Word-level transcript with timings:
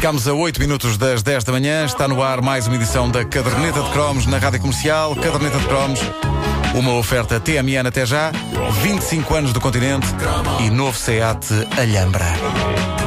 Ficámos 0.00 0.26
a 0.26 0.32
8 0.32 0.58
minutos 0.58 0.96
das 0.96 1.22
10 1.22 1.44
da 1.44 1.52
manhã. 1.52 1.84
Está 1.84 2.08
no 2.08 2.22
ar 2.22 2.40
mais 2.40 2.66
uma 2.66 2.74
edição 2.74 3.10
da 3.10 3.22
Caderneta 3.22 3.82
de 3.82 3.90
Cromos 3.90 4.24
na 4.24 4.38
Rádio 4.38 4.58
Comercial. 4.58 5.14
Caderneta 5.14 5.58
de 5.58 5.66
Cromos, 5.66 6.00
uma 6.74 6.94
oferta 6.94 7.38
TMN 7.38 7.86
até 7.86 8.06
já, 8.06 8.32
25 8.82 9.34
anos 9.34 9.52
do 9.52 9.60
continente 9.60 10.06
e 10.58 10.70
novo 10.70 10.96
SEAT 10.96 11.68
Alhambra. 11.78 12.99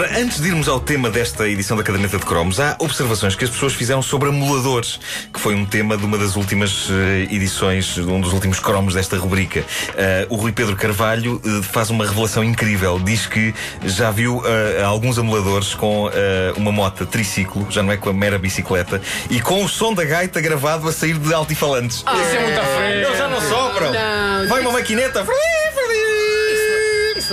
Ora, 0.00 0.18
antes 0.18 0.40
de 0.40 0.48
irmos 0.48 0.66
ao 0.66 0.80
tema 0.80 1.10
desta 1.10 1.46
edição 1.46 1.76
da 1.76 1.82
Caderneta 1.82 2.16
de 2.16 2.24
Cromos, 2.24 2.58
há 2.58 2.74
observações 2.78 3.36
que 3.36 3.44
as 3.44 3.50
pessoas 3.50 3.74
fizeram 3.74 4.00
sobre 4.00 4.30
amuladores, 4.30 4.98
que 5.30 5.38
foi 5.38 5.54
um 5.54 5.66
tema 5.66 5.94
de 5.94 6.06
uma 6.06 6.16
das 6.16 6.36
últimas 6.36 6.88
uh, 6.88 6.94
edições, 7.30 7.98
um 7.98 8.18
dos 8.18 8.32
últimos 8.32 8.58
cromos 8.58 8.94
desta 8.94 9.18
rubrica. 9.18 9.60
Uh, 9.60 10.34
o 10.34 10.36
Rui 10.36 10.52
Pedro 10.52 10.74
Carvalho 10.74 11.38
uh, 11.44 11.62
faz 11.62 11.90
uma 11.90 12.06
revelação 12.06 12.42
incrível. 12.42 12.98
Diz 12.98 13.26
que 13.26 13.54
já 13.84 14.10
viu 14.10 14.42
alguns 14.82 15.18
amuladores 15.18 15.74
com 15.74 16.08
uma 16.56 16.72
moto 16.72 17.04
triciclo, 17.04 17.66
já 17.68 17.82
não 17.82 17.92
é 17.92 17.98
com 17.98 18.08
a 18.08 18.14
mera 18.14 18.38
bicicleta, 18.38 19.02
e 19.28 19.38
com 19.38 19.62
o 19.62 19.68
som 19.68 19.92
da 19.92 20.04
gaita 20.04 20.40
gravado 20.40 20.88
a 20.88 20.92
sair 20.92 21.18
de 21.18 21.34
altifalantes. 21.34 22.02
Ah, 22.06 22.16
isso 22.16 22.36
é 22.36 22.40
muito 22.40 22.60
feio. 22.60 23.06
Eles 23.06 23.18
já 23.18 23.28
não 23.28 23.40
sopram. 23.42 23.92
Não, 23.92 24.48
Vai 24.48 24.62
uma 24.62 24.72
maquineta. 24.72 25.26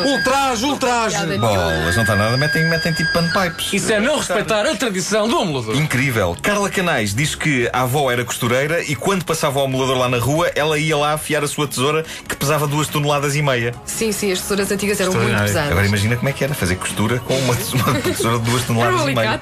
Ultraje, 0.01 0.65
ultraje. 0.65 1.37
Bolas, 1.37 1.95
não 1.95 2.03
está 2.03 2.15
nada, 2.15 2.38
metem, 2.38 2.69
metem 2.69 2.93
tipo 2.93 3.11
panpipes. 3.13 3.73
Isso 3.73 3.91
é 3.91 3.99
não 3.99 4.17
respeitar 4.17 4.66
a 4.66 4.75
tradição 4.75 5.27
do 5.27 5.38
amulador. 5.38 5.75
Incrível. 5.75 6.35
Carla 6.41 6.69
Canais 6.69 7.13
diz 7.13 7.35
que 7.35 7.69
a 7.73 7.81
avó 7.81 8.11
era 8.11 8.23
costureira 8.23 8.81
e 8.83 8.95
quando 8.95 9.23
passava 9.23 9.59
o 9.59 9.63
amulador 9.63 9.97
lá 9.97 10.09
na 10.09 10.17
rua, 10.17 10.52
ela 10.55 10.77
ia 10.77 10.95
lá 10.97 11.13
afiar 11.13 11.44
a 11.44 11.47
sua 11.47 11.67
tesoura 11.67 12.03
que 12.27 12.35
pesava 12.35 12.67
duas 12.67 12.88
toneladas 12.88 13.35
e 13.35 13.41
meia. 13.41 13.73
Sim, 13.85 14.11
sim, 14.11 14.31
as 14.31 14.41
tesouras 14.41 14.72
antigas 14.72 14.99
eram 14.99 15.13
muito 15.13 15.41
pesadas. 15.41 15.72
Agora 15.72 15.85
imagina 15.85 16.16
como 16.16 16.29
é 16.29 16.33
que 16.33 16.44
era 16.44 16.53
fazer 16.53 16.75
costura 16.75 17.19
com 17.19 17.38
uma, 17.39 17.53
uma 17.73 18.02
tesoura 18.02 18.39
de 18.39 18.45
duas 18.50 18.63
toneladas 18.63 19.02
um 19.02 19.09
e 19.09 19.16
meia. 19.16 19.41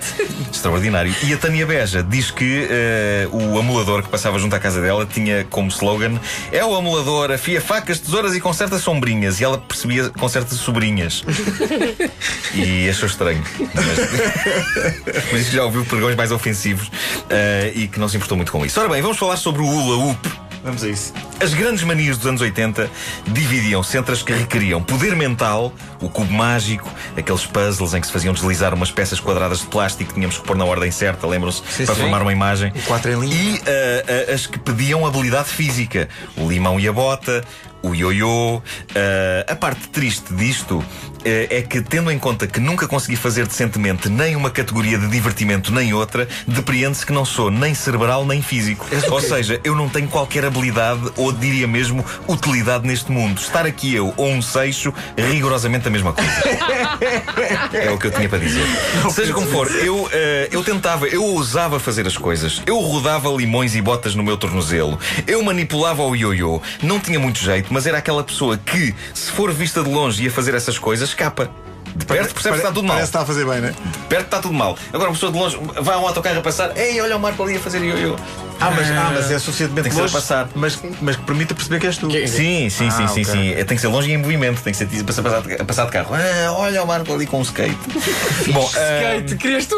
Extraordinário. 0.51 1.15
E 1.23 1.33
a 1.33 1.37
Tânia 1.37 1.65
Beja 1.65 2.03
diz 2.03 2.31
que 2.31 2.67
eh, 2.69 3.27
o 3.31 3.57
amulador 3.57 4.03
que 4.03 4.09
passava 4.09 4.39
junto 4.39 4.55
à 4.55 4.59
casa 4.59 4.81
dela 4.81 5.05
tinha 5.05 5.45
como 5.49 5.69
slogan: 5.69 6.19
É 6.51 6.63
o 6.63 6.75
amulador, 6.75 7.31
afia 7.31 7.61
facas, 7.61 7.99
tesouras 7.99 8.35
e 8.35 8.41
conserta 8.41 8.77
sombrinhas. 8.79 9.39
E 9.39 9.43
ela 9.43 9.57
percebia 9.57 10.09
conserta 10.09 10.44
sobrinhas. 10.53 11.23
e 12.53 12.89
achou 12.89 13.07
estranho. 13.07 13.43
Mas, 13.73 15.23
mas 15.31 15.47
já 15.47 15.63
ouviu 15.63 15.83
pregões 15.85 16.15
mais 16.15 16.31
ofensivos 16.31 16.91
eh, 17.29 17.71
e 17.75 17.87
que 17.87 17.99
não 17.99 18.07
se 18.07 18.17
importou 18.17 18.37
muito 18.37 18.51
com 18.51 18.65
isso. 18.65 18.79
Ora 18.79 18.89
bem, 18.89 19.01
vamos 19.01 19.17
falar 19.17 19.37
sobre 19.37 19.61
o 19.61 19.65
hula 19.65 20.05
hoop. 20.05 20.29
Vamos 20.63 20.83
a 20.83 20.89
isso. 20.89 21.13
As 21.39 21.53
grandes 21.53 21.83
manias 21.83 22.17
dos 22.17 22.27
anos 22.27 22.41
80 22.41 22.89
dividiam-se 23.27 23.97
entre 23.97 24.13
as 24.13 24.23
que 24.23 24.31
requeriam 24.33 24.81
poder 24.81 25.15
mental, 25.15 25.73
o 26.01 26.09
cubo 26.09 26.31
mágico, 26.31 26.89
aqueles 27.17 27.45
puzzles 27.45 27.93
em 27.93 28.01
que 28.01 28.07
se 28.07 28.13
faziam 28.13 28.33
deslizar 28.33 28.73
umas 28.73 28.89
peças 28.89 29.19
quadradas 29.19 29.59
de 29.59 29.67
plástico 29.67 30.09
que 30.09 30.13
tínhamos 30.15 30.37
que 30.37 30.43
pôr 30.45 30.55
na 30.55 30.65
ordem 30.65 30.89
certa, 30.91 31.27
lembram-se? 31.27 31.61
Para 31.61 31.95
sim. 31.95 32.01
formar 32.01 32.21
uma 32.21 32.31
imagem. 32.31 32.71
O 32.75 32.81
quatro 32.83 33.11
em 33.11 33.19
linha. 33.19 33.35
E 33.35 33.61
ah, 33.67 34.29
ah, 34.29 34.33
as 34.33 34.47
que 34.47 34.57
pediam 34.57 35.05
habilidade 35.05 35.49
física, 35.49 36.07
o 36.37 36.49
limão 36.49 36.79
e 36.79 36.87
a 36.87 36.93
bota, 36.93 37.43
o 37.81 37.93
ioiô. 37.93 38.61
Ah, 38.95 39.51
a 39.51 39.55
parte 39.55 39.89
triste 39.89 40.33
disto 40.33 40.83
é 41.25 41.61
que, 41.63 41.81
tendo 41.81 42.11
em 42.11 42.19
conta 42.19 42.45
que 42.45 42.59
nunca 42.59 42.87
consegui 42.87 43.15
fazer 43.15 43.47
decentemente 43.47 44.07
nem 44.09 44.35
uma 44.35 44.51
categoria 44.51 44.97
de 44.97 45.07
divertimento 45.07 45.73
nem 45.73 45.91
outra, 45.91 46.27
depreende-se 46.47 47.03
que 47.03 47.11
não 47.11 47.25
sou 47.25 47.49
nem 47.49 47.73
cerebral 47.73 48.23
nem 48.25 48.43
físico. 48.43 48.85
Ou 49.09 49.19
seja, 49.19 49.59
eu 49.63 49.75
não 49.75 49.89
tenho 49.89 50.07
qualquer 50.07 50.45
habilidade 50.45 51.11
ou 51.17 51.24
diria 51.33 51.67
mesmo 51.67 52.03
utilidade 52.27 52.85
neste 52.85 53.11
mundo. 53.11 53.39
Estar 53.39 53.65
aqui 53.65 53.93
eu 53.93 54.13
ou 54.17 54.27
um 54.27 54.41
seixo, 54.41 54.93
rigorosamente 55.17 55.87
a 55.87 55.91
mesma 55.91 56.13
coisa. 56.13 56.31
É 57.73 57.91
o 57.91 57.97
que 57.97 58.07
eu 58.07 58.11
tinha 58.11 58.29
para 58.29 58.39
dizer. 58.39 58.65
Seja 59.11 59.33
como 59.33 59.47
for, 59.47 59.69
eu, 59.69 60.09
eh, 60.11 60.49
eu 60.51 60.63
tentava, 60.63 61.07
eu 61.07 61.23
ousava 61.23 61.79
fazer 61.79 62.07
as 62.07 62.17
coisas. 62.17 62.61
Eu 62.65 62.79
rodava 62.79 63.29
limões 63.29 63.75
e 63.75 63.81
botas 63.81 64.15
no 64.15 64.23
meu 64.23 64.37
tornozelo. 64.37 64.97
Eu 65.27 65.43
manipulava 65.43 66.03
o 66.03 66.15
ioiô. 66.15 66.61
Não 66.81 66.99
tinha 66.99 67.19
muito 67.19 67.39
jeito, 67.39 67.73
mas 67.73 67.85
era 67.85 67.97
aquela 67.97 68.23
pessoa 68.23 68.57
que, 68.57 68.95
se 69.13 69.31
for 69.31 69.51
vista 69.51 69.83
de 69.83 69.89
longe 69.89 70.23
e 70.23 70.27
a 70.27 70.31
fazer 70.31 70.53
essas 70.53 70.79
coisas, 70.79 71.09
escapa. 71.09 71.49
De 71.95 72.05
perto 72.05 72.33
percebe 72.33 72.55
que 72.55 72.61
está 72.61 72.73
tudo 72.73 72.83
mal. 72.83 72.97
Parece 72.97 73.11
que 73.11 73.17
está 73.17 73.21
a 73.21 73.25
fazer 73.25 73.45
bem, 73.45 73.61
não 73.61 73.67
é? 73.69 73.71
De 73.71 73.97
perto 74.09 74.25
está 74.25 74.39
tudo 74.41 74.53
mal. 74.53 74.77
Agora, 74.91 75.09
uma 75.09 75.13
pessoa 75.13 75.31
de 75.31 75.37
longe 75.37 75.57
vai 75.81 75.95
a 75.95 75.99
um 75.99 76.07
autocarro 76.07 76.39
a 76.39 76.41
passar. 76.41 76.75
Ei, 76.77 76.99
olha 76.99 77.15
o 77.15 77.19
Marco 77.19 77.41
ali 77.41 77.55
a 77.55 77.59
fazer 77.59 77.81
ioiô. 77.81 78.17
Ah, 78.59 78.71
mas, 78.71 78.89
ah, 78.89 79.11
mas 79.13 79.31
é 79.31 79.37
suficientemente 79.39 79.83
Tem 79.83 79.89
que 79.91 79.95
ser 79.95 80.01
longe, 80.01 80.13
a 80.15 80.19
passar. 80.19 80.49
Mas, 80.55 80.79
mas 81.01 81.15
que 81.15 81.21
permita 81.23 81.53
perceber 81.53 81.79
que 81.79 81.87
és 81.87 81.97
tu. 81.97 82.07
Que- 82.07 82.27
Sim, 82.27 82.69
sim, 82.69 82.87
Ah, 82.87 82.91
sim, 82.91 83.07
sim, 83.07 83.21
ok. 83.21 83.25
sim. 83.25 83.49
É, 83.51 83.63
Tem 83.63 83.75
que 83.77 83.81
ser 83.81 83.87
longe 83.87 84.09
e 84.09 84.13
em 84.13 84.17
movimento. 84.17 84.61
Tem 84.61 84.73
que 84.73 84.77
ser 84.77 84.87
a 85.01 85.03
passar, 85.13 85.43
a 85.59 85.65
passar 85.65 85.85
de 85.85 85.91
carro. 85.91 86.09
Ah, 86.15 86.51
olha 86.53 86.83
o 86.83 86.87
Marco 86.87 87.13
ali 87.13 87.25
com 87.25 87.39
um 87.39 87.41
skate. 87.41 87.77
Bom, 88.51 88.69
ah, 88.75 89.19
Kate, 89.21 89.35
querias 89.35 89.65
tu? 89.65 89.75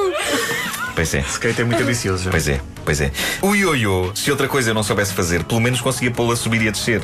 pois 0.96 1.14
é. 1.14 1.20
Skate 1.20 1.62
é 1.62 1.64
muito 1.66 1.82
ambicioso 1.84 2.24
já. 2.24 2.32
Pois 2.32 2.48
é, 2.48 2.60
pois 2.86 3.02
é. 3.02 3.12
O 3.42 3.54
ioiô, 3.56 4.12
se 4.16 4.30
outra 4.32 4.48
coisa 4.48 4.70
eu 4.72 4.74
não 4.74 4.84
soubesse 4.84 5.14
fazer, 5.14 5.44
pelo 5.44 5.60
menos 5.62 5.80
conseguia 5.82 6.12
pô-lo 6.12 6.32
a 6.32 6.36
subir 6.36 6.62
e 6.62 6.68
a 6.68 6.72
descer. 6.72 7.02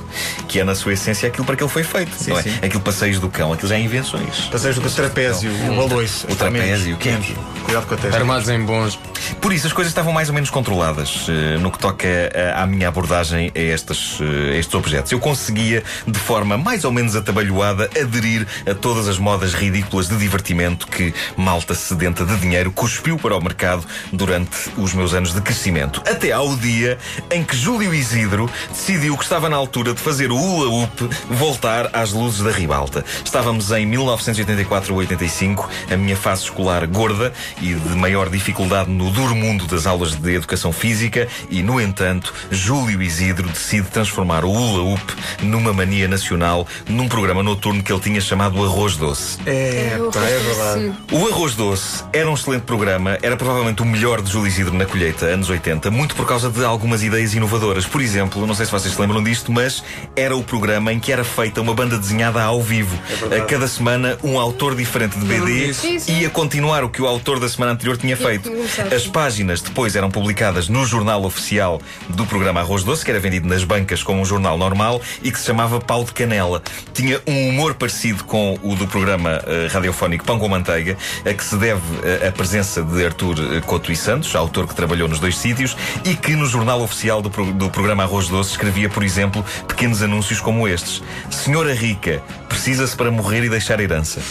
Que 0.47 0.59
é, 0.59 0.63
na 0.63 0.75
sua 0.75 0.93
essência, 0.93 1.27
aquilo 1.27 1.45
para 1.45 1.55
que 1.55 1.63
ele 1.63 1.69
foi 1.71 1.83
feito. 1.83 2.11
não 2.27 2.37
é? 2.39 2.43
sim. 2.43 2.53
Aquilo 2.61 2.81
passeios 2.81 3.19
do 3.19 3.29
cão, 3.29 3.51
aquilo 3.53 3.67
já 3.69 3.75
é 3.75 3.79
invenções. 3.81 4.41
Passeios 4.51 4.77
do 4.77 4.89
trapézio, 4.89 5.51
o 5.71 5.75
baloiço. 5.87 6.27
O 6.31 6.35
trapézio, 6.35 6.95
o 6.95 6.97
que 6.97 7.09
é? 7.09 7.11
menos. 7.13 7.27
Cuidado 7.63 7.85
com 7.87 7.93
a 7.93 7.97
testa. 7.97 8.17
Armados 8.17 8.49
em 8.49 8.59
bons. 8.61 8.99
Por 9.41 9.53
isso 9.53 9.67
as 9.67 9.73
coisas 9.73 9.91
estavam 9.91 10.13
mais 10.13 10.29
ou 10.29 10.35
menos 10.35 10.49
controladas 10.49 11.27
eh, 11.29 11.57
no 11.57 11.71
que 11.71 11.79
toca 11.79 12.07
eh, 12.07 12.53
à 12.55 12.65
minha 12.65 12.87
abordagem 12.87 13.51
a, 13.55 13.59
estas, 13.59 14.17
eh, 14.21 14.53
a 14.53 14.57
estes 14.57 14.73
objetos. 14.73 15.11
Eu 15.11 15.19
conseguia, 15.19 15.83
de 16.07 16.19
forma 16.19 16.57
mais 16.57 16.83
ou 16.83 16.91
menos 16.91 17.15
atabalhoada, 17.15 17.89
aderir 17.99 18.47
a 18.69 18.73
todas 18.73 19.07
as 19.07 19.17
modas 19.17 19.53
ridículas 19.53 20.07
de 20.07 20.17
divertimento 20.17 20.87
que 20.87 21.13
malta 21.35 21.75
sedenta 21.75 22.25
de 22.25 22.35
dinheiro 22.37 22.71
cuspiu 22.71 23.17
para 23.17 23.35
o 23.35 23.41
mercado 23.41 23.85
durante 24.11 24.71
os 24.77 24.93
meus 24.93 25.13
anos 25.13 25.33
de 25.33 25.41
crescimento. 25.41 26.01
Até 26.09 26.31
ao 26.31 26.55
dia 26.55 26.97
em 27.31 27.43
que 27.43 27.55
Júlio 27.55 27.93
Isidro 27.93 28.49
decidiu 28.69 29.17
que 29.17 29.23
estava 29.23 29.49
na 29.49 29.55
altura 29.55 29.93
de 29.93 29.99
fazer 29.99 30.31
o 30.31 30.37
hula 30.37 30.69
hoop 30.69 31.09
voltar 31.29 31.89
às 31.93 32.11
luzes 32.11 32.41
da 32.41 32.51
ribalta. 32.51 33.03
Estávamos 33.23 33.71
em 33.71 33.85
1984 33.85 34.93
ou 34.93 34.99
85, 34.99 35.69
a 35.91 35.97
minha 35.97 36.15
fase 36.15 36.43
escolar 36.43 36.85
gorda 36.87 37.33
e 37.61 37.73
de 37.73 37.95
maior 37.95 38.29
dificuldade 38.29 38.89
no 38.89 39.11
duro 39.23 39.35
mundo 39.35 39.65
das 39.67 39.87
aulas 39.87 40.15
de 40.15 40.35
educação 40.35 40.73
física 40.73 41.29
e, 41.49 41.63
no 41.63 41.79
entanto, 41.79 42.33
Júlio 42.51 43.01
Isidro 43.01 43.47
decide 43.47 43.87
transformar 43.87 44.43
o 44.43 44.51
hula 44.51 44.83
hoop 44.83 45.01
numa 45.41 45.71
mania 45.71 46.09
nacional 46.09 46.67
num 46.89 47.07
programa 47.07 47.41
noturno 47.41 47.81
que 47.81 47.91
ele 47.91 48.01
tinha 48.01 48.19
chamado 48.19 48.61
Arroz 48.61 48.97
Doce. 48.97 49.39
É, 49.45 49.97
pá, 50.13 50.19
é 50.19 50.39
verdade. 50.39 50.93
O 51.09 51.27
Arroz 51.29 51.55
Doce 51.55 52.03
era 52.11 52.29
um 52.29 52.33
excelente 52.33 52.63
programa, 52.63 53.17
era 53.21 53.37
provavelmente 53.37 53.81
o 53.81 53.85
melhor 53.85 54.21
de 54.21 54.29
Júlio 54.29 54.47
Isidro 54.47 54.73
na 54.73 54.85
colheita, 54.85 55.25
anos 55.25 55.49
80, 55.49 55.89
muito 55.89 56.15
por 56.15 56.27
causa 56.27 56.49
de 56.49 56.65
algumas 56.65 57.01
ideias 57.01 57.33
inovadoras. 57.33 57.85
Por 57.85 58.01
exemplo, 58.01 58.45
não 58.45 58.53
sei 58.53 58.65
se 58.65 58.73
vocês 58.73 58.93
se 58.93 58.99
lembram 58.99 59.23
disto, 59.23 59.53
mas 59.53 59.81
era 60.17 60.35
o 60.35 60.43
programa 60.43 60.91
em 60.91 60.99
que 60.99 61.13
era 61.13 61.23
feita 61.23 61.61
uma 61.61 61.73
banda 61.73 61.97
desenhada 61.97 62.43
ao 62.43 62.61
vivo. 62.61 62.99
a 63.31 63.45
cada 63.45 63.69
semana, 63.69 64.17
um 64.21 64.37
autor 64.37 64.75
diferente 64.75 65.17
de 65.17 65.25
BD 65.25 65.71
ia 66.09 66.29
continuar 66.29 66.83
o 66.83 66.89
que 66.89 67.01
o 67.01 67.07
autor 67.07 67.39
da 67.39 67.47
semana 67.47 67.71
anterior 67.71 67.95
tinha 67.95 68.17
feito. 68.17 68.51
As 68.93 69.03
sim. 69.03 69.12
Páginas 69.13 69.61
depois 69.61 69.95
eram 69.95 70.09
publicadas 70.09 70.67
no 70.67 70.85
jornal 70.85 71.23
oficial 71.23 71.79
do 72.09 72.25
programa 72.25 72.59
Arroz 72.61 72.83
Doce, 72.83 73.05
que 73.05 73.11
era 73.11 73.19
vendido 73.19 73.47
nas 73.47 73.63
bancas 73.63 74.01
como 74.01 74.19
um 74.19 74.25
jornal 74.25 74.57
normal 74.57 74.99
e 75.21 75.31
que 75.31 75.39
se 75.39 75.45
chamava 75.45 75.79
Pau 75.79 76.03
de 76.03 76.11
Canela. 76.11 76.63
Tinha 76.93 77.21
um 77.27 77.49
humor 77.49 77.75
parecido 77.75 78.23
com 78.23 78.57
o 78.63 78.75
do 78.75 78.87
programa 78.87 79.39
eh, 79.45 79.67
radiofónico 79.71 80.25
Pão 80.25 80.39
com 80.39 80.49
Manteiga, 80.49 80.97
a 81.23 81.31
que 81.33 81.43
se 81.43 81.55
deve 81.57 81.81
eh, 82.03 82.27
a 82.27 82.31
presença 82.31 82.81
de 82.81 83.05
Artur 83.05 83.35
eh, 83.39 83.61
Couto 83.61 83.91
e 83.91 83.95
Santos, 83.95 84.35
autor 84.35 84.67
que 84.67 84.73
trabalhou 84.75 85.07
nos 85.07 85.19
dois 85.19 85.37
sítios, 85.37 85.77
e 86.03 86.15
que 86.15 86.35
no 86.35 86.47
jornal 86.47 86.81
oficial 86.81 87.21
do, 87.21 87.29
pro- 87.29 87.53
do 87.53 87.69
programa 87.69 88.01
Arroz 88.03 88.27
Doce 88.29 88.51
escrevia, 88.51 88.89
por 88.89 89.03
exemplo, 89.03 89.45
pequenos 89.67 90.01
anúncios 90.01 90.41
como 90.41 90.67
estes: 90.67 91.03
Senhora 91.29 91.73
Rica, 91.75 92.23
precisa-se 92.53 92.95
para 92.95 93.09
morrer 93.09 93.43
e 93.43 93.49
deixar 93.49 93.79
herança. 93.79 94.21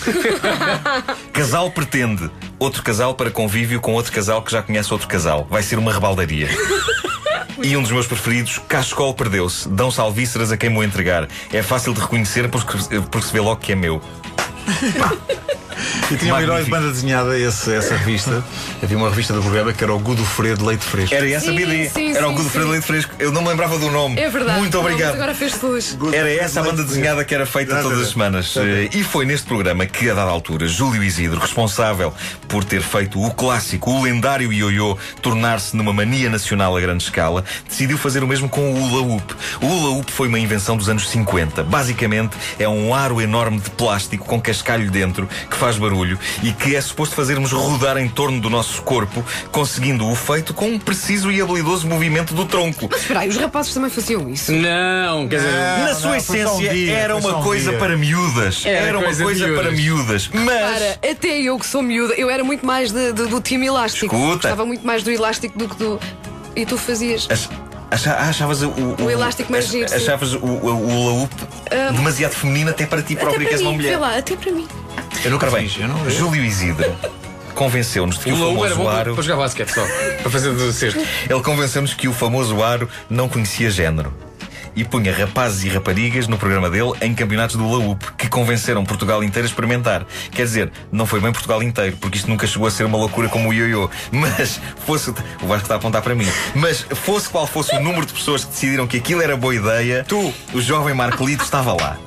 Casal 1.35 1.71
pretende 1.73 2.31
outro 2.57 2.81
casal 2.81 3.17
para 3.17 3.33
convívio 3.33 3.81
com 3.81 3.95
outro 3.95 4.13
casal 4.13 4.41
que 4.43 4.53
já 4.53 4.63
conhece 4.63 4.93
outro 4.93 5.09
casal. 5.09 5.45
Vai 5.51 5.61
ser 5.63 5.77
uma 5.77 5.93
rebaldaria. 5.93 6.49
E 7.61 7.77
um 7.77 7.83
dos 7.83 7.91
meus 7.91 8.07
preferidos, 8.07 8.59
Cascol 8.69 9.13
perdeu-se. 9.13 9.69
Dão-se 9.69 10.01
alvíceras 10.01 10.53
a 10.53 10.57
quem 10.57 10.71
me 10.71 10.79
o 10.79 10.85
entregar. 10.85 11.29
É 11.53 11.63
fácil 11.63 11.93
de 11.93 12.01
reconhecer 12.01 12.49
porque, 12.49 13.01
porque 13.11 13.27
se 13.27 13.33
vê 13.33 13.41
logo 13.41 13.61
que 13.61 13.73
é 13.73 13.75
meu. 13.75 14.01
Pá. 14.99 15.13
E 16.11 16.17
tinha 16.17 16.35
um 16.35 16.41
herói 16.41 16.65
de 16.65 16.71
banda 16.71 16.89
desenhada, 16.91 17.39
esse- 17.39 17.73
essa 17.75 17.97
revista. 17.97 18.43
Havia 18.83 18.97
uma 18.97 19.09
revista 19.09 19.33
do 19.33 19.41
programa 19.43 19.73
que 19.73 19.83
era 19.83 19.93
o 19.95 19.99
Godofredo 19.99 20.65
Leite 20.65 20.85
Fresco. 20.85 21.15
Era 21.15 21.29
essa 21.29 21.51
a 21.51 21.53
Sim, 21.53 21.57
BD. 21.57 21.89
sim, 21.91 22.11
Era 22.17 22.27
o 22.27 22.31
sim, 22.31 22.37
Godofredo 22.37 22.67
sim. 22.67 22.73
Leite 22.73 22.87
Fresco. 22.87 23.15
Eu 23.19 23.33
não 23.33 23.43
me 23.43 23.49
lembrava 23.49 23.79
do 23.79 23.91
nome. 23.91 24.21
É 24.21 24.29
verdade. 24.29 24.59
Muito 24.59 24.75
Não, 24.77 24.83
mas 24.83 24.93
obrigado. 24.93 25.15
agora 25.15 25.35
fez 25.35 25.61
luz. 25.61 25.97
Era 26.13 26.31
essa 26.33 26.61
a 26.61 26.63
banda 26.63 26.83
desenhada 26.85 27.25
que 27.25 27.35
era 27.35 27.47
feita 27.47 27.77
todas 27.83 28.01
as 28.01 28.09
semanas. 28.11 28.55
Eh, 28.57 28.89
E 28.93 29.03
foi 29.05 29.25
neste 29.25 29.47
programa 29.47 29.87
que, 29.87 30.09
a 30.11 30.15
dada 30.15 30.31
altura, 30.31 30.67
Júlio 30.67 31.03
Isidro, 31.03 31.41
responsável 31.41 32.13
por 32.49 32.65
ter 32.65 32.83
feito 32.83 33.21
o 33.23 33.31
clássico, 33.33 33.91
o 33.91 34.03
lendário 34.03 34.53
ioiô, 34.53 34.97
tornar-se 35.21 35.77
numa 35.77 35.93
mania 35.93 36.29
nacional 36.29 36.77
a 36.77 36.81
grande 36.81 37.05
escala, 37.05 37.45
decidiu 37.69 37.97
fazer 37.99 38.23
o 38.23 38.27
mesmo 38.29 38.49
com 38.49 38.73
o 38.73 38.83
hula 38.83 39.03
hoop. 39.15 39.35
O 39.61 39.67
hula 39.67 39.91
hoop 39.97 40.11
foi 40.11 40.29
uma 40.29 40.39
invenção 40.39 40.77
dos 40.77 40.89
anos 40.89 41.09
50. 41.09 41.63
Basicamente, 41.63 42.37
é 42.59 42.69
um 42.69 42.95
aro 42.95 43.21
enorme 43.21 43.59
de 43.61 43.71
plástico 43.71 44.25
com 44.25 44.41
cascalho 44.41 44.91
dentro 44.91 45.29
que 45.51 45.57
faz 45.63 45.79
barulho 45.79 46.19
e 46.43 46.51
que 46.53 46.75
é 46.75 46.81
suposto 46.81 47.15
fazermos 47.15 47.53
rodar 47.53 47.97
em 47.97 48.09
torno 48.09 48.41
do 48.41 48.51
nosso 48.51 48.83
corpo, 48.83 49.25
conseguindo 49.53 50.09
o 50.09 50.15
feito 50.17 50.53
com 50.53 50.67
um 50.69 50.77
preciso 50.77 51.31
e 51.31 51.41
habilidoso 51.41 51.87
movimento 51.87 52.35
do 52.35 52.45
tronco. 52.47 52.91
Espera 52.97 53.21
aí, 53.21 53.29
os 53.29 53.37
rapazes 53.37 53.73
também 53.73 53.89
faziam 53.89 54.29
isso. 54.29 54.51
Não, 54.51 55.29
quer 55.29 55.37
dizer. 55.37 55.53
Não, 55.53 55.85
Na 55.87 55.95
sua 55.95 56.11
não, 56.15 56.21
só 56.21 56.33
um 56.33 56.37
essência, 56.37 56.71
dia, 56.75 56.93
era 56.97 57.17
uma 57.17 57.37
um 57.39 57.43
coisa 57.45 57.71
dia. 57.71 57.79
para 57.79 57.97
miúdas. 57.97 58.63
Era 58.67 58.87
Era, 58.89 58.99
uma 58.99 59.07
coisa 59.15 59.47
miúdas. 59.47 59.63
para 59.65 59.71
miúdas. 59.71 60.31
Mas. 60.35 60.45
Para, 61.01 61.11
até 61.13 61.41
eu 61.41 61.57
que 61.61 61.67
sou 61.67 61.81
miúda, 61.81 62.15
eu 62.15 62.29
era 62.29 62.43
muito 62.43 62.67
mais 62.67 62.91
de- 62.91 63.13
de- 63.13 63.27
do 63.27 63.41
time 63.41 63.65
elástico. 63.67 64.07
Escuta. 64.17 64.33
Gostava 64.49 64.67
muito 64.67 64.85
mais 64.85 65.05
do 65.05 65.13
elástico 65.13 65.57
do 65.57 65.69
que 65.69 65.77
do. 65.77 66.01
E 66.57 66.67
tu 66.67 66.77
fazias. 66.77 67.29
acha- 67.89 68.15
achavas 68.17 68.63
o, 68.63 68.69
o, 68.69 69.05
O 69.05 69.11
elástico 69.11 69.53
mais 69.53 69.69
giro. 69.69 69.95
Achavas 69.95 70.35
o, 70.35 70.39
o, 70.39 70.67
o 70.67 70.89
hula 70.89 71.13
hoop 71.23 71.35
demasiado 71.95 72.33
feminino 72.33 72.71
até 72.71 72.85
para 72.85 73.01
ti 73.01 73.13
Até 73.15 73.23
próprio, 73.23 73.47
que 73.47 73.55
és 73.55 73.61
uma 73.61 73.73
mulher. 73.73 73.91
sei 73.91 73.97
lá, 73.99 74.17
até 74.19 74.35
para 74.35 74.51
mim. 74.51 74.67
Eu 75.25 75.31
nunca 75.31 75.47
Ora 75.47 75.57
bem, 75.57 75.69
fiz, 75.69 75.81
eu 75.81 75.89
não. 75.89 76.11
Júlio 76.11 76.45
Isidro 76.45 76.95
convenceu-nos 77.55 78.19
de 78.19 78.25
que 78.25 78.33
O 78.33 78.37
o 78.37 78.39
Laú 78.41 78.65
era 78.65 78.75
famoso 78.75 78.91
bom 78.91 78.97
aro. 78.97 79.15
para 79.15 79.23
jogar 79.23 79.37
basquete 79.37 79.69
só. 79.69 79.85
Para 80.23 80.31
fazer 80.31 80.53
do 80.53 80.73
cesto. 80.73 80.99
Ele 81.29 81.43
convenceu-nos 81.43 81.95
que 81.95 82.09
o 82.09 82.13
famoso 82.13 82.63
aro 82.63 82.89
não 83.09 83.29
conhecia 83.29 83.71
género. 83.71 84.13
E 84.75 84.85
punha 84.85 85.13
rapazes 85.13 85.65
e 85.65 85.69
raparigas 85.69 86.27
no 86.29 86.39
programa 86.39 86.71
dele 86.71 86.93
em 87.01 87.15
campeonatos 87.15 87.57
do 87.57 87.71
Laúp, 87.71 88.13
que 88.17 88.29
convenceram 88.29 88.85
Portugal 88.85 89.23
inteiro 89.23 89.47
a 89.47 89.51
experimentar. 89.51 90.07
Quer 90.31 90.45
dizer, 90.45 90.73
não 90.91 91.07
foi 91.07 91.21
bem 91.21 91.33
Portugal 91.33 91.63
inteiro, 91.63 91.97
porque 92.01 92.19
isto 92.19 92.29
nunca 92.29 92.47
chegou 92.47 92.67
a 92.67 92.71
ser 92.71 92.85
uma 92.85 92.99
loucura 92.99 93.29
como 93.29 93.51
o 93.51 93.53
ioiô. 93.53 93.91
Mas 94.11 94.61
fosse. 94.87 95.11
O 95.11 95.47
Vasco 95.47 95.65
está 95.65 95.75
a 95.75 95.77
apontar 95.77 96.03
para 96.03 96.15
mim. 96.15 96.27
Mas 96.55 96.81
fosse 96.81 97.29
qual 97.29 97.47
fosse 97.47 97.75
o 97.77 97.81
número 97.81 98.07
de 98.07 98.13
pessoas 98.13 98.45
que 98.45 98.51
decidiram 98.51 98.87
que 98.87 98.97
aquilo 98.97 99.23
era 99.23 99.37
boa 99.37 99.55
ideia, 99.55 100.05
tu, 100.07 100.33
o 100.53 100.61
jovem 100.61 100.95
Marcolito, 100.95 101.45
estava 101.45 101.73
lá. 101.73 101.99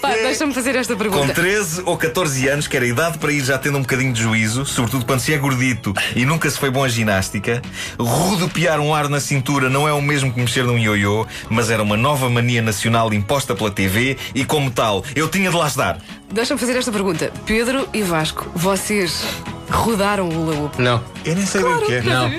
Pá, 0.00 0.10
deixa-me 0.10 0.54
fazer 0.54 0.76
esta 0.76 0.94
Com 0.94 0.98
pergunta. 0.98 1.34
13 1.34 1.82
ou 1.84 1.96
14 1.96 2.48
anos, 2.48 2.66
que 2.66 2.76
era 2.76 2.84
a 2.84 2.88
idade 2.88 3.18
para 3.18 3.32
ir 3.32 3.44
já 3.44 3.58
tendo 3.58 3.78
um 3.78 3.82
bocadinho 3.82 4.12
de 4.12 4.22
juízo, 4.22 4.64
sobretudo 4.64 5.04
quando 5.04 5.20
se 5.20 5.32
é 5.32 5.38
gordito 5.38 5.92
e 6.14 6.24
nunca 6.24 6.48
se 6.50 6.58
foi 6.58 6.70
bom 6.70 6.84
a 6.84 6.88
ginástica, 6.88 7.62
rodopiar 7.98 8.80
um 8.80 8.94
ar 8.94 9.08
na 9.08 9.20
cintura 9.20 9.68
não 9.68 9.88
é 9.88 9.92
o 9.92 10.00
mesmo 10.02 10.32
que 10.32 10.40
mexer 10.40 10.64
num 10.64 10.78
ioiô, 10.78 11.26
mas 11.48 11.63
era 11.70 11.82
uma 11.82 11.96
nova 11.96 12.28
mania 12.28 12.62
nacional 12.62 13.12
imposta 13.12 13.54
pela 13.54 13.70
TV 13.70 14.16
e, 14.34 14.44
como 14.44 14.70
tal, 14.70 15.04
eu 15.14 15.28
tinha 15.28 15.50
de 15.50 15.56
lá 15.56 15.66
estar. 15.66 15.98
Deixa-me 16.32 16.58
fazer 16.58 16.76
esta 16.76 16.90
pergunta. 16.92 17.32
Pedro 17.46 17.88
e 17.92 18.02
Vasco, 18.02 18.50
vocês 18.54 19.24
rodaram 19.70 20.28
o 20.28 20.64
hoop? 20.64 20.80
Não. 20.80 21.02
Eu 21.24 21.34
nem 21.34 21.46
sei 21.46 21.62
bem 21.62 21.72
o 21.72 21.86
que 21.86 21.94
é. 21.94 22.02
Não. 22.02 22.30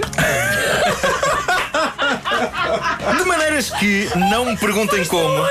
De 3.17 3.25
maneiras 3.25 3.69
que 3.71 4.09
não 4.29 4.45
me 4.45 4.57
perguntem 4.57 5.05
como. 5.05 5.45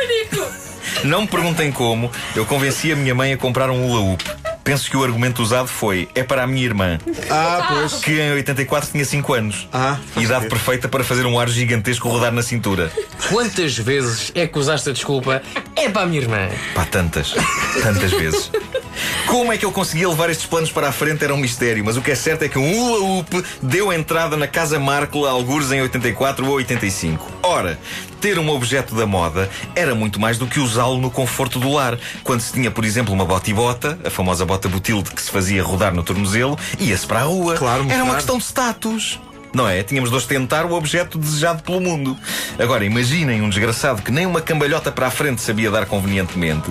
Não 1.05 1.23
me 1.23 1.29
perguntem 1.29 1.71
como, 1.71 2.11
eu 2.35 2.47
convenci 2.47 2.93
a 2.93 2.97
minha 2.97 3.15
mãe 3.15 3.33
a 3.33 3.37
comprar 3.37 3.71
um 3.71 3.91
hoop. 3.91 4.25
Penso 4.65 4.91
que 4.91 4.97
o 4.97 5.05
argumento 5.05 5.43
usado 5.43 5.69
foi: 5.69 6.09
é 6.15 6.23
para 6.23 6.43
a 6.43 6.47
minha 6.47 6.65
irmã, 6.65 6.99
Ah, 7.31 7.67
pois. 7.69 7.95
que 8.03 8.19
em 8.19 8.33
84 8.33 8.91
tinha 8.91 9.05
5 9.05 9.35
anos. 9.35 9.69
Ah, 9.73 9.99
idade 10.17 10.49
perfeita 10.49 10.89
para 10.89 11.05
fazer 11.05 11.27
um 11.27 11.39
ar 11.39 11.49
gigantesco 11.49 12.09
rodar 12.09 12.33
na 12.33 12.43
cintura. 12.43 12.91
Quantas 13.29 13.77
vezes 13.77 14.33
é 14.35 14.47
que 14.47 14.59
usaste 14.59 14.89
a 14.89 14.93
desculpa? 14.93 15.43
É 15.77 15.89
para 15.91 16.03
a 16.03 16.07
minha 16.07 16.23
irmã. 16.23 16.49
Pá, 16.75 16.85
tantas. 16.87 17.35
Tantas 17.83 18.11
vezes. 18.13 18.51
Como 19.27 19.53
é 19.53 19.59
que 19.59 19.65
eu 19.65 19.73
conseguia 19.73 20.09
levar 20.09 20.31
estes 20.31 20.47
planos 20.47 20.71
para 20.71 20.89
a 20.89 20.93
frente 20.93 21.25
era 21.25 21.35
um 21.35 21.37
mistério, 21.37 21.85
mas 21.85 21.97
o 21.97 22.03
que 22.03 22.11
é 22.11 22.15
certo 22.15 22.43
é 22.43 22.49
que 22.49 22.59
um 22.59 23.19
hoop 23.19 23.45
deu 23.63 23.93
entrada 23.93 24.37
na 24.37 24.47
Casa 24.47 24.79
Marco 24.79 25.27
a 25.27 25.31
algures 25.31 25.73
em 25.73 25.81
84 25.81 26.47
ou 26.47 26.53
85. 26.55 27.33
Ora, 27.43 27.79
ter 28.21 28.39
um 28.39 28.49
objeto 28.51 28.95
da 28.95 29.07
moda 29.07 29.51
era 29.75 29.95
muito 29.95 30.21
mais 30.21 30.39
do 30.39 30.47
que 30.47 30.61
usá-lo 30.61 30.99
no 30.99 31.11
conforto 31.11 31.59
do 31.59 31.73
lar. 31.73 31.99
Quando 32.23 32.41
se 32.41 32.53
tinha, 32.53 32.71
por 32.71 32.85
exemplo, 32.85 33.13
uma 33.13 33.25
bota 33.25 33.51
e 33.51 33.55
bota, 33.55 33.99
a 34.05 34.11
famosa 34.11 34.45
bota 34.45 34.69
butilde 34.69 35.11
que 35.11 35.23
se 35.23 35.31
fazia 35.31 35.63
rodar 35.63 35.95
no 35.95 36.03
tornozelo, 36.03 36.59
ia-se 36.79 37.07
para 37.07 37.21
a 37.21 37.25
rua. 37.25 37.57
Claro, 37.57 37.85
era 37.89 38.05
uma 38.05 38.15
mostrar. 38.15 38.17
questão 38.17 38.39
de 38.39 38.45
status. 38.45 39.21
Não 39.55 39.69
é? 39.69 39.83
Tínhamos 39.85 40.11
de 40.11 40.17
ostentar 40.17 40.67
o 40.67 40.75
objeto 40.75 41.17
desejado 41.17 41.63
pelo 41.63 41.81
mundo. 41.81 42.19
Agora, 42.59 42.85
imaginem 42.85 43.41
um 43.41 43.49
desgraçado 43.49 44.03
que 44.03 44.11
nem 44.11 44.27
uma 44.27 44.41
cambalhota 44.41 44.91
para 44.91 45.07
a 45.07 45.11
frente 45.11 45.41
sabia 45.41 45.71
dar 45.71 45.87
convenientemente, 45.87 46.69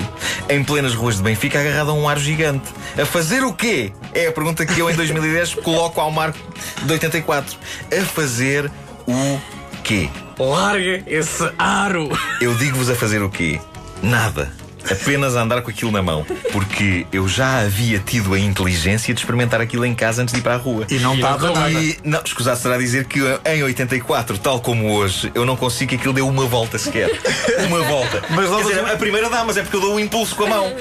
em 0.50 0.64
plenas 0.64 0.94
ruas 0.94 1.16
de 1.16 1.24
Benfica, 1.24 1.60
agarrado 1.60 1.92
a 1.92 1.94
um 1.94 2.08
ar 2.08 2.20
gigante. 2.20 2.70
A 3.02 3.06
fazer 3.06 3.44
o 3.44 3.54
quê? 3.54 3.94
É 4.14 4.28
a 4.28 4.32
pergunta 4.34 4.66
que 4.66 4.78
eu, 4.80 4.90
em 4.90 4.96
2010, 4.96 5.56
coloco 5.64 6.02
ao 6.02 6.12
marco 6.12 6.38
de 6.84 6.92
84. 6.92 7.58
A 7.90 8.06
fazer 8.06 8.70
o 9.08 9.40
quê? 9.84 10.10
Larga 10.38 11.04
esse 11.08 11.50
aro. 11.58 12.10
Eu 12.42 12.54
digo-vos 12.56 12.90
a 12.90 12.96
fazer 12.96 13.22
o 13.24 13.30
quê? 13.30 13.62
Nada. 14.02 14.63
Apenas 14.90 15.36
a 15.36 15.42
andar 15.42 15.62
com 15.62 15.70
aquilo 15.70 15.92
na 15.92 16.02
mão. 16.02 16.26
Porque 16.52 17.06
eu 17.12 17.28
já 17.28 17.60
havia 17.60 18.00
tido 18.00 18.34
a 18.34 18.40
inteligência 18.40 19.14
de 19.14 19.20
experimentar 19.20 19.62
aquilo 19.62 19.86
em 19.86 19.94
casa 19.96 20.22
antes 20.22 20.34
de 20.34 20.40
ir 20.40 20.44
para 20.44 20.54
a 20.56 20.58
rua. 20.58 20.86
E 20.90 20.96
não 21.00 21.16
estava 21.16 21.52
nada. 21.52 21.70
E, 21.72 21.98
não, 22.04 22.22
escusado 22.24 22.60
será 22.60 22.78
dizer 22.78 23.06
que 23.06 23.20
em 23.46 23.64
84, 23.64 24.38
tal 24.38 24.60
como 24.60 24.92
hoje, 24.94 25.32
eu 25.34 25.46
não 25.46 25.56
consigo 25.56 25.90
que 25.90 25.96
aquilo 25.96 26.14
dê 26.14 26.22
uma 26.22 26.46
volta 26.46 26.78
sequer. 26.78 27.10
Uma 27.68 27.82
volta. 27.84 28.22
Mas 28.30 28.50
Quer 28.50 28.64
dizer, 28.64 28.84
um- 28.84 28.88
a 28.88 28.96
primeira 28.98 29.30
dá, 29.30 29.44
mas 29.44 29.56
é 29.58 29.62
porque 29.62 29.78
eu 29.78 29.82
dou 29.82 29.96
o 29.96 30.00
impulso 30.00 30.36
com 30.36 30.44
a 30.46 30.48
mão. 30.50 30.74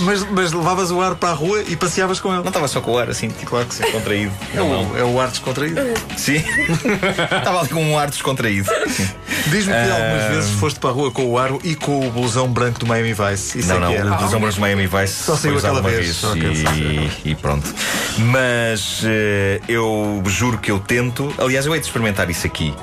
Mas, 0.00 0.24
mas 0.30 0.52
levavas 0.52 0.90
o 0.90 1.00
ar 1.00 1.14
para 1.16 1.30
a 1.30 1.32
rua 1.32 1.62
e 1.66 1.74
passeavas 1.76 2.20
com 2.20 2.28
ele. 2.32 2.38
Não 2.42 2.48
estava 2.48 2.68
só 2.68 2.80
com 2.80 2.92
o 2.92 2.98
ar 2.98 3.10
assim, 3.10 3.28
tipo, 3.28 3.46
Claro 3.50 3.66
que 3.66 3.74
sim. 3.74 3.82
contraído. 3.90 4.32
É 4.54 4.60
o, 4.62 4.98
é 4.98 5.04
o 5.04 5.20
ar 5.20 5.28
descontraído. 5.28 5.80
Sim. 6.16 6.36
Estava 7.38 7.60
ali 7.60 7.68
com 7.68 7.82
um 7.84 7.98
ar 7.98 8.08
descontraído. 8.08 8.70
Diz-me 9.48 9.72
que 9.72 9.78
Ah. 9.78 9.94
algumas 9.94 10.34
vezes 10.36 10.50
foste 10.52 10.78
para 10.80 10.90
a 10.90 10.92
rua 10.92 11.10
com 11.10 11.24
o 11.26 11.38
aro 11.38 11.58
e 11.64 11.74
com 11.74 12.06
o 12.06 12.10
blusão 12.10 12.48
branco 12.48 12.78
do 12.80 12.86
Miami 12.86 13.12
Vice. 13.14 13.58
Isso 13.58 13.68
Não, 13.68 13.76
é 13.76 13.80
não, 13.80 13.88
que 13.90 13.96
era. 13.96 14.12
o 14.12 14.16
dos 14.16 14.34
ombros 14.34 14.54
de 14.54 14.60
Miami 14.60 14.86
Vice 14.86 15.14
Só 15.24 15.36
saiu 15.36 15.58
aquela 15.58 15.80
vez. 15.82 16.22
vez, 16.22 16.62
e, 17.24 17.30
e 17.30 17.34
pronto. 17.34 17.72
Mas 18.18 19.02
eh, 19.04 19.60
eu 19.68 20.22
juro 20.26 20.58
que 20.58 20.70
eu 20.70 20.78
tento. 20.78 21.32
Aliás, 21.38 21.66
eu 21.66 21.74
hei 21.74 21.80
de 21.80 21.86
experimentar 21.86 22.28
isso 22.30 22.46
aqui. 22.46 22.74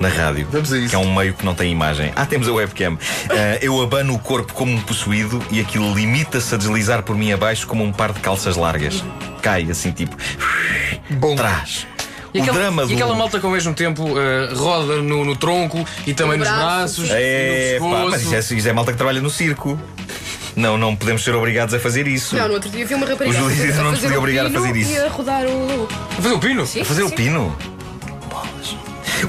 Na 0.00 0.08
rádio, 0.08 0.48
Vamos 0.50 0.72
a 0.72 0.78
isso. 0.78 0.88
que 0.88 0.94
é 0.94 0.98
um 0.98 1.14
meio 1.14 1.34
que 1.34 1.44
não 1.44 1.54
tem 1.54 1.70
imagem. 1.70 2.10
Ah, 2.16 2.24
temos 2.24 2.48
a 2.48 2.52
webcam. 2.52 2.96
Eh, 3.30 3.58
eu 3.62 3.80
abano 3.82 4.14
o 4.14 4.18
corpo 4.18 4.52
como 4.54 4.72
um 4.72 4.80
possuído 4.80 5.42
e 5.50 5.60
aquilo 5.60 5.94
limita-se 5.94 6.54
a 6.54 6.58
deslizar 6.58 7.02
por 7.02 7.14
mim 7.14 7.32
abaixo 7.32 7.66
como 7.66 7.84
um 7.84 7.92
par 7.92 8.12
de 8.12 8.20
calças 8.20 8.56
largas. 8.56 9.04
Cai 9.42 9.70
assim, 9.70 9.92
tipo. 9.92 10.16
Bom. 11.10 11.36
Trás. 11.36 11.86
E 12.32 12.38
o 12.38 12.42
aquela, 12.42 12.58
drama 12.58 12.82
e 12.84 12.86
do. 12.86 12.94
aquela 12.94 13.14
malta 13.14 13.40
que 13.40 13.46
ao 13.46 13.52
mesmo 13.52 13.74
tempo 13.74 14.04
eh, 14.18 14.50
roda 14.54 14.96
no, 15.02 15.24
no 15.24 15.34
tronco 15.36 15.84
e 16.06 16.14
também 16.14 16.38
No 16.38 16.44
nos 16.44 16.52
braço. 16.52 17.00
braços. 17.02 17.10
É, 17.10 17.76
e 17.76 17.80
no 17.80 17.90
pá, 17.90 18.06
mas 18.10 18.22
isso 18.22 18.34
é, 18.34 18.56
isso 18.58 18.68
é 18.68 18.72
malta 18.72 18.92
que 18.92 18.98
trabalha 18.98 19.20
no 19.20 19.28
circo. 19.30 19.78
Não, 20.56 20.76
não 20.76 20.94
podemos 20.96 21.22
ser 21.24 21.34
obrigados 21.34 21.74
a 21.74 21.78
fazer 21.80 22.06
isso. 22.08 22.36
Não, 22.36 22.48
no 22.48 22.54
outro 22.54 22.70
dia 22.70 22.84
vi 22.84 22.94
uma 22.94 23.06
rapariga 23.06 23.36
O 23.36 23.50
Júlio 23.50 23.72
a 23.72 23.76
não 23.76 23.90
nos 23.92 24.00
fazer 24.00 24.00
podia 24.02 24.16
o 24.16 24.18
obrigar 24.20 24.46
a 24.46 24.48
pino 24.48 24.60
fazer 24.62 24.76
isso. 24.76 24.90
E 24.92 24.98
a 24.98 25.08
rodar 25.08 25.46
o 25.46 25.80
hoop. 25.82 25.94
Fazer 26.16 26.34
o 26.34 26.38
pino? 26.38 26.66
Sim, 26.66 26.80
A 26.80 26.84
fazer 26.84 27.02
o 27.04 27.08
sim. 27.08 27.14
pino? 27.14 27.56
Bolas. 28.28 28.76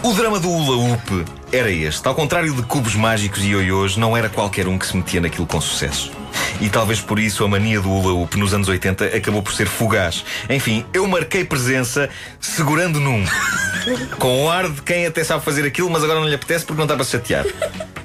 O 0.03 0.13
drama 0.13 0.39
do 0.39 0.50
hula 0.50 0.77
hoop 0.91 1.25
era 1.51 1.70
este. 1.72 2.08
Ao 2.08 2.15
contrário 2.15 2.53
de 2.53 2.62
cubos 2.63 2.96
mágicos 2.96 3.43
e 3.43 3.50
ioiôs, 3.50 3.98
não 3.98 4.15
era 4.17 4.29
qualquer 4.29 4.67
um 4.67 4.77
que 4.77 4.86
se 4.88 4.96
metia 4.98 5.22
naquilo 5.22 5.46
com 5.46 5.60
sucesso. 5.62 6.12
E 6.60 6.70
talvez 6.70 7.00
por 7.00 7.20
isso 7.20 7.43
a 7.43 7.48
mania 7.48 7.79
do 7.79 7.89
hula 7.89 8.13
hoop 8.13 8.38
nos 8.38 8.53
anos 8.53 8.67
80 8.67 9.05
acabou 9.05 9.41
por 9.41 9.53
ser 9.53 9.67
fugaz. 9.67 10.24
Enfim, 10.50 10.86
eu 10.93 11.08
marquei 11.08 11.43
presença 11.43 12.10
segurando 12.39 13.00
num. 13.00 13.24
Com 14.20 14.46
o 14.46 14.50
ar 14.50 14.70
de 14.70 14.81
quem 14.81 15.05
até 15.05 15.24
sabe 15.24 15.43
fazer 15.43 15.65
aquilo, 15.65 15.89
mas 15.89 16.03
agora 16.03 16.20
não 16.20 16.27
lhe 16.27 16.36
apetece 16.36 16.65
porque 16.65 16.77
não 16.77 16.86
está 16.86 16.96
para 16.96 17.05
chatear. 17.05 17.46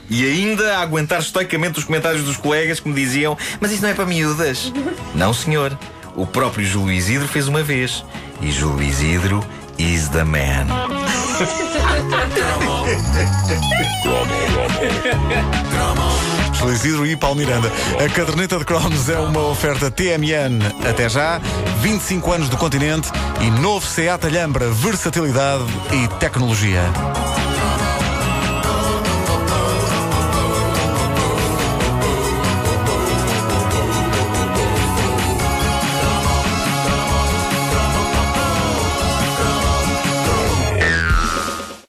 E 0.09 0.25
ainda 0.25 0.77
a 0.77 0.83
aguentar 0.83 1.19
estoicamente 1.19 1.79
os 1.79 1.85
comentários 1.85 2.25
dos 2.25 2.37
colegas 2.37 2.81
que 2.81 2.89
me 2.89 2.95
diziam: 2.95 3.37
Mas 3.61 3.73
isso 3.73 3.83
não 3.83 3.89
é 3.89 3.95
para 3.95 4.07
miúdas. 4.07 4.73
Não, 5.15 5.35
senhor. 5.35 5.77
O 6.15 6.27
próprio 6.27 6.67
Júlio 6.67 6.93
Isidro 6.93 7.29
fez 7.29 7.49
uma 7.49 7.63
vez. 7.63 8.05
E 8.41 8.51
Júlio 8.51 8.83
Isidro 8.83 9.45
is 9.79 10.09
the 10.09 10.25
man. 10.25 10.67
Júlio 16.59 16.75
Isidro 16.75 17.07
e 17.07 17.17
Paulo 17.17 17.37
Miranda. 17.37 17.71
A 18.05 18.09
caderneta 18.09 18.59
de 18.59 18.65
cromos 18.65 19.09
é 19.09 19.19
uma 19.19 19.41
oferta 19.49 19.91
TMN 19.91 20.61
até 20.89 21.09
já, 21.09 21.41
25 21.81 22.33
anos 22.33 22.49
do 22.49 22.57
continente 22.57 23.09
e 23.41 23.51
novo 23.51 23.87
Seat 23.87 24.25
Alhambra, 24.25 24.71
versatilidade 24.71 25.65
e 25.93 26.09
tecnologia. 26.19 26.83